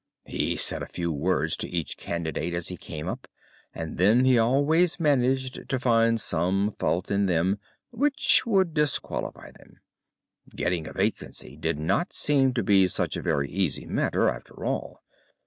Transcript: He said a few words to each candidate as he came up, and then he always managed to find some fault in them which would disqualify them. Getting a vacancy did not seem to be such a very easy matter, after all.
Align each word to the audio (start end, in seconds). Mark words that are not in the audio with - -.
He 0.25 0.57
said 0.57 0.81
a 0.81 0.87
few 0.87 1.13
words 1.13 1.55
to 1.57 1.69
each 1.69 1.95
candidate 1.95 2.55
as 2.55 2.69
he 2.69 2.75
came 2.75 3.07
up, 3.07 3.27
and 3.71 3.97
then 3.99 4.25
he 4.25 4.35
always 4.39 4.99
managed 4.99 5.69
to 5.69 5.79
find 5.79 6.19
some 6.19 6.71
fault 6.71 7.11
in 7.11 7.27
them 7.27 7.59
which 7.91 8.43
would 8.47 8.73
disqualify 8.73 9.51
them. 9.51 9.79
Getting 10.55 10.87
a 10.87 10.93
vacancy 10.93 11.55
did 11.55 11.77
not 11.77 12.13
seem 12.13 12.51
to 12.55 12.63
be 12.63 12.87
such 12.87 13.15
a 13.15 13.21
very 13.21 13.51
easy 13.51 13.85
matter, 13.85 14.27
after 14.27 14.65
all. 14.65 15.03